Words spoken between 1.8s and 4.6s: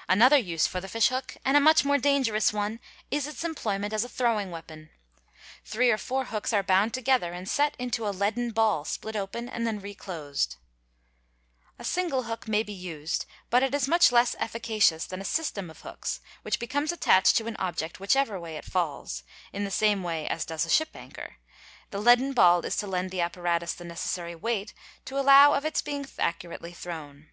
more dangerous one, is its' employment as a throwing